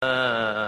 [0.00, 0.65] 嗯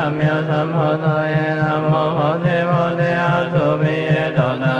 [0.00, 4.72] samya sambhodaye namo bhagavate vasudevaya sobhiye dana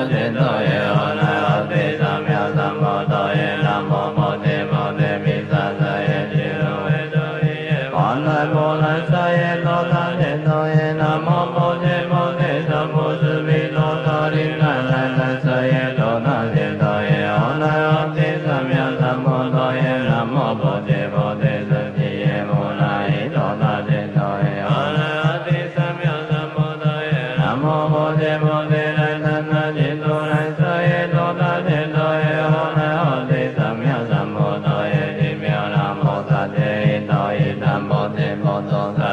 [37.90, 39.09] Mane Manana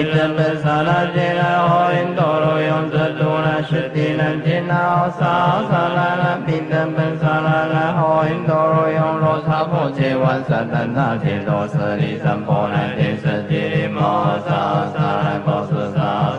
[0.00, 14.00] 平等波萨拉帝来，好因多罗勇者度来，舍底南提那好萨好萨拉南平等波萨拉来，好因多罗勇若差不切万身等那提多是尼僧波来提舍底摩
[14.48, 16.32] 萨萨摩斯萨，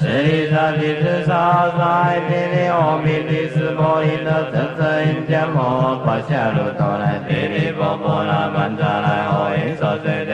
[0.00, 10.25] 舍利沙利是沙沙，帝尼阿弥帝是摩因的真真应解摩跋伽卢多来，帝尼波波那曼迦来，好因所解。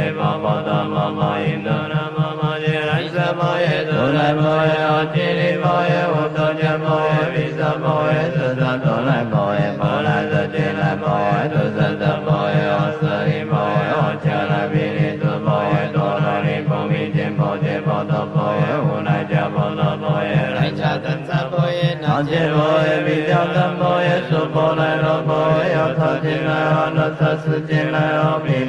[4.03, 7.53] Đô lai mô hê ô chi ni mô hê ô tô nha mô hê vi
[7.59, 11.15] sa mô hê tu sa đô lai mô hê mô lai sa chi lai mô
[11.33, 14.85] hê tu sa sa mô hê ô sa ni mô hê ô cha la vi
[14.97, 18.47] ni tu mô hê đô la ni mô mi chi mô chi mô tô mô
[18.61, 22.23] hê ô lai cha mô la mô hê lai cha tân sa mô hê na
[22.31, 24.97] chi mô hê vi sa tân mô hê su mô lai
[25.29, 28.62] mô hê ô thọ chi lai ô na sa su chi lai ô mi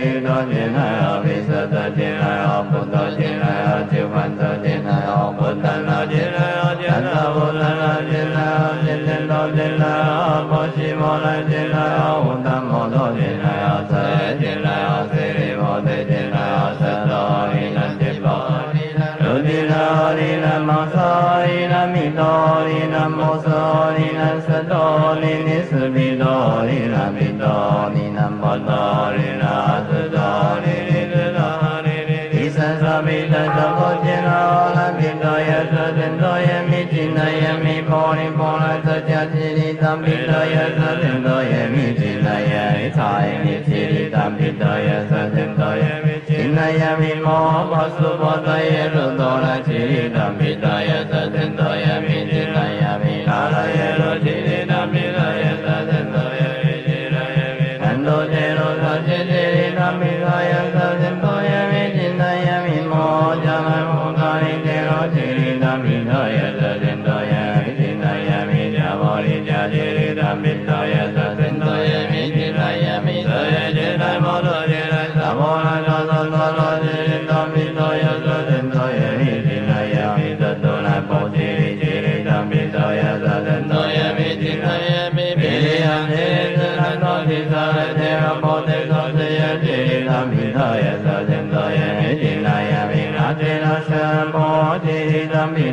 [39.84, 48.84] Sambhidaya Satindaya Mijinaya Ithaya Nithiri Sambhidaya Satindaya Mijinaya Mimo Vasubodaya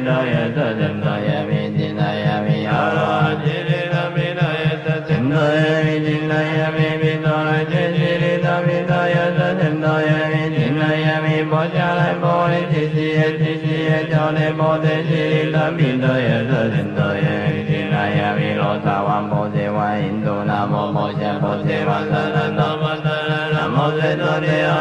[0.01, 7.61] vinaya tadimnaya vidinaya vihara jirina vinaya tadimnaya vidinaya vivinaya
[8.01, 19.29] jirina vinaya tadimnaya vidinaya vibhajana bhori tisiya tisiya jane bhote jirina vinaya tadimnaya vidinaya virotavam
[19.29, 24.81] bhote va hindu namo moja bhote va tananam tananam bhote tadimnaya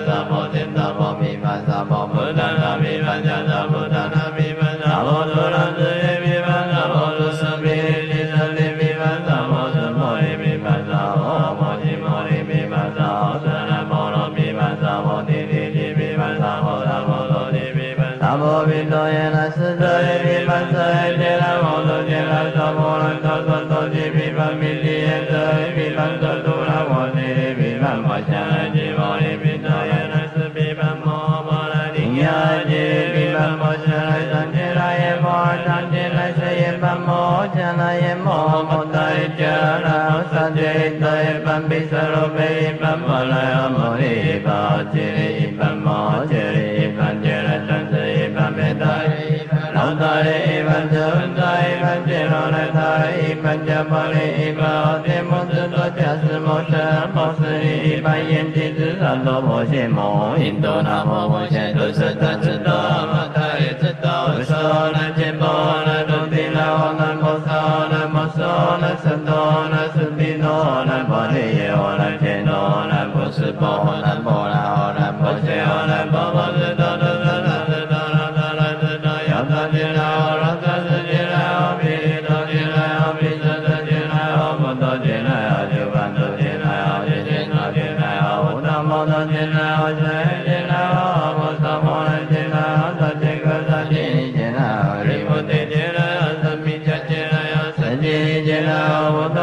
[41.73, 42.49] ပိသရောပိ
[42.81, 44.59] ပမ္မလယမောဟိပါ
[44.91, 46.43] တိရိပမ္မောတိ
[46.75, 49.27] ရိပัญจရတံသေပမေတ္တာရိ
[49.75, 52.79] လောတရိပัญจဝန္တေပัญจရောနတ
[53.17, 54.27] ရိပัญจမလိ
[54.59, 54.73] ပါ
[55.05, 56.75] တိမောသတောတသမောတ
[57.15, 61.70] မောစရိပယံတိသသသောဘောရှင်မောဣန္ဒနာဘောဘောရှင်
[98.03, 98.17] တိ
[98.47, 98.81] จินา
[99.15, 99.37] ဝတ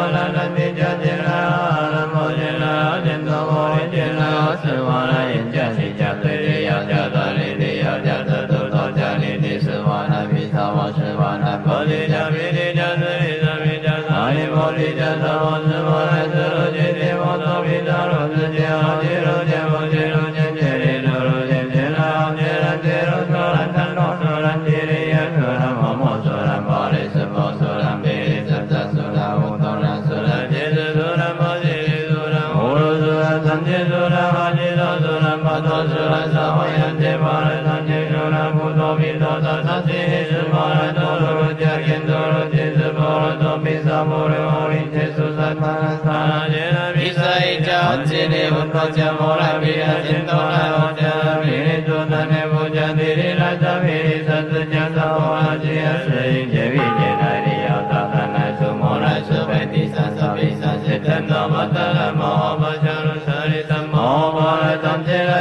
[48.78, 52.20] to cha mô la bi a chin to la o cha bi ni tu ta
[52.30, 55.50] ne bu cha ti ri la ta bi ni sa tu cha sa o a
[55.62, 58.92] chi a se yin che bi che na ri o ta ta na su mo
[59.04, 62.30] la su pe ti sa sa bi sa se ten do ma ta la mo
[62.60, 64.06] ma cha ru sa ri sa mo
[64.36, 65.38] ma la tam che la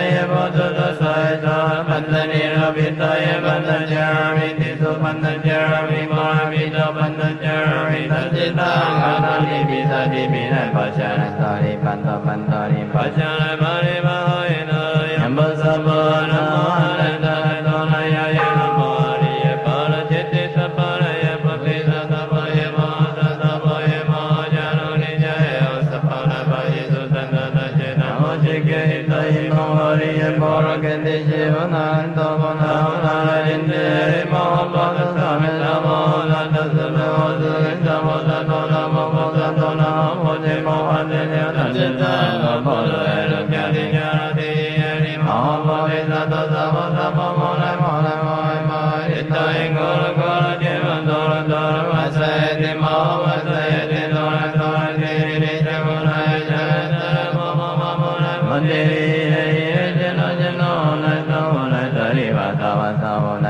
[0.56, 1.14] tu ta sa
[2.32, 6.02] ni ra bi ta ye ban ta cha mi ti su ban ta cha mi
[6.14, 7.30] ma mi do ban ta
[7.90, 10.24] ni bi sa ti
[12.74, 13.06] ni pa
[62.80, 63.06] วะโส
[63.44, 63.50] ใน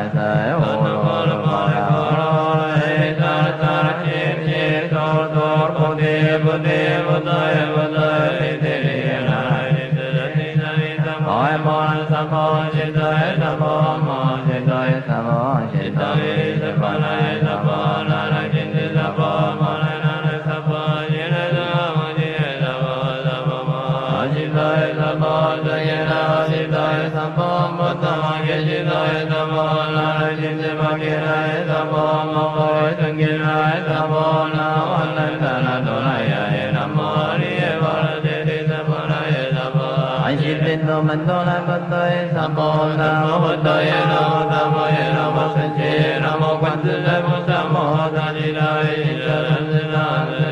[40.27, 45.91] အရှိတိတောမတောနာပတ္တယေသဘောနာမောဘတောယေနမောသမောယေနမောစံကေ
[46.25, 50.07] နမောကွန္တဇမောသမောသာတိလာယေသရံဇနာ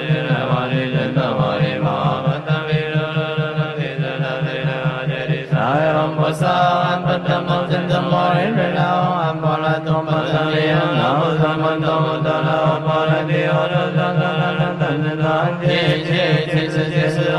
[0.06, 3.18] ယေနဝရိဇတဝရိမောဘတဝိရောရ
[3.58, 6.56] လကေသနာသေနာတေတိသာယံဘောသာ
[7.04, 14.50] ပတ္တမောဇန္တမောရိရလောအဘောလတောပတလေယနောသမတောတလောဘောရတိယောရသန္တနာ
[14.80, 17.30] တန္တနာကျေကျေကျေစေကျေစေ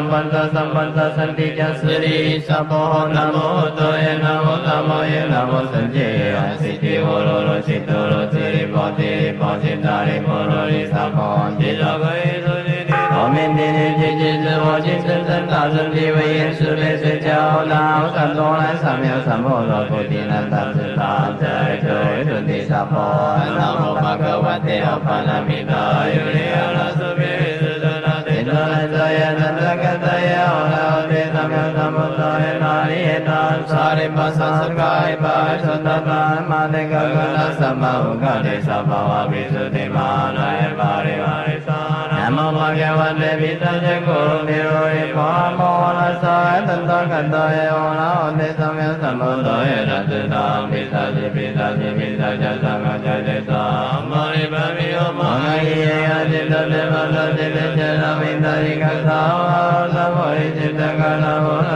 [0.00, 7.98] संबंध संबंध संधि जसरी सबो नमो तोय नमो तमोय नमो संजय सिद्धि बोलो रोचि तो
[8.10, 9.10] रोचि पदे
[9.40, 12.30] पदे तारे बोलो रे सबो दिल गए
[13.20, 14.30] ओमें दिन जि जि
[14.62, 21.10] रोचि संतन ताजन देवयन सुरे से जाओ लाओ संतोण समय संबोलो पुदिन तत्ता
[21.42, 23.04] जय जय तुदि सबो
[23.58, 26.29] नमो भगवते अपनमिताय
[33.60, 35.14] संसारे संस्कारे
[35.62, 36.06] सुंदर
[36.50, 41.56] मन गगन समगरे स्वभाव विशुद्धि मानय वारे वारे
[42.12, 51.18] नम भगवते विदज गुरु निरोहि मोहन साय तंत कंदय ओना ओने समय समुदय रजताम विदज
[51.36, 53.62] विदज विदज समजजता
[54.10, 54.88] मरि भवि
[55.20, 55.82] महि
[56.16, 59.20] अजिदले बलजिले जनमिन्दरि कथा
[59.94, 61.69] समरि चित्तकलवो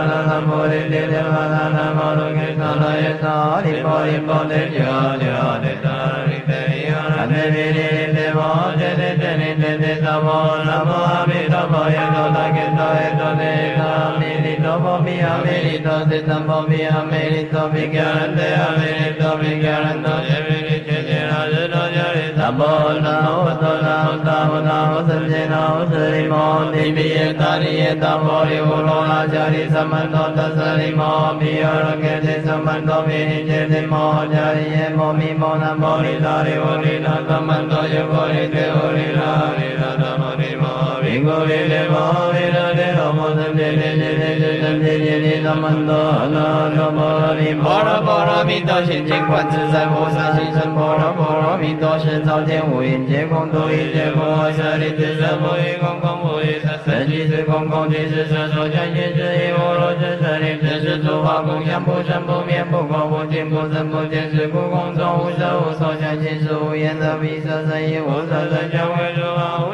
[1.75, 5.59] na mo lu ki sa la ye sa di po di po di ya ya
[5.63, 5.97] di sa
[6.29, 8.51] di te ya na de di di di de mo
[8.81, 12.05] de de de ni de de sa mo na mo a mi do mo ye
[12.15, 15.57] do la ki do ye do de sa mi di do mo mi a mi
[15.67, 18.69] di do si sa mo mi a mi di do mi ki a de a
[18.79, 20.44] mi di do mi ki a de
[22.45, 22.73] Namo
[23.05, 26.41] नमो नमो नमो नमो सर्वे नमो सर्वे मो
[26.73, 31.09] दिव्य तारिय तमोरि उलोला जारि समन्नो तसरि मो
[31.41, 34.03] मियर केते समन्नो मेनि जेते मो
[34.33, 39.33] जारिय मो मि मो नमो रि तारि ओरि न समन्नो ये ओरि ते ओरि रा
[39.57, 42.05] रि रा नमो रि मो विगो रि ले मो
[42.37, 43.94] रि रा रे नमो सर्वे
[44.65, 69.74] 人天天地藏门陀罗尼，般若波罗蜜多心经观自在菩萨，行深般若波罗蜜多时，照见无蕴皆空，度一切苦厄，舍利子，色不异空，空不异色，色即是空，空即是色，所见即是亦无如是，舍利子，是诸法空相，不生不灭，不垢不净，不增不减，是故空中无色无受想行识无眼耳鼻舌身意，无色声香味触法，无。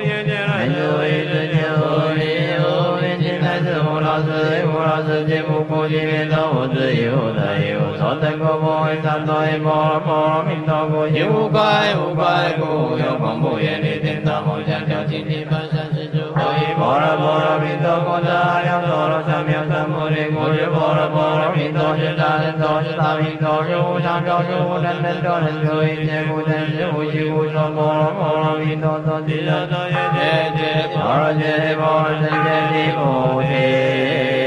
[4.51, 34.40] 老是无老是皆不苦即灭道无之有的有所得果不为三多一波罗波罗蜜多故有无怪无怪故有空不言理天道梦想调尽地本身是诸佛一波罗波罗蜜多故得阿耨多罗三藐三菩提故是波罗波罗蜜多是大人多是大明多是无上咒是无等等咒人咒一切故等是无虚无说波罗波罗蜜多多地热多耶切切波罗揭波罗僧揭谛菩提。